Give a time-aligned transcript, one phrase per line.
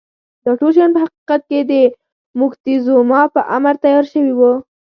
[0.43, 1.73] دا ټول شیان په حقیقت کې د
[2.39, 4.51] موکتیزوما په امر تیار شوي وو.